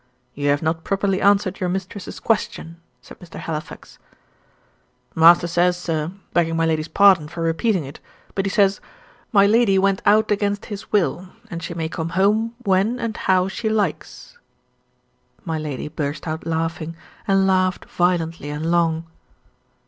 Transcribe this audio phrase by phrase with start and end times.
[0.33, 3.37] "You have not properly answered your mistress's question," said Mr.
[3.37, 3.99] Halifax.
[5.13, 7.99] "Master says, sir begging my lady's pardon for repeating it
[8.33, 8.81] but he says,
[9.31, 13.47] 'My lady went out against his will, and she may come home when and how
[13.47, 14.39] she likes.'"
[15.45, 16.95] "My lady" burst out laughing,
[17.27, 19.05] and laughed violently and long.